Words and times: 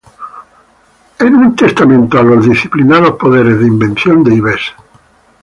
En 1.19 1.35
un 1.35 1.55
testamento 1.55 2.17
a 2.17 2.23
los 2.23 2.49
disciplinados 2.49 3.19
poderes 3.19 3.59
de 3.59 3.67
invención 3.67 4.23
de 4.23 4.33
Ives. 4.33 4.71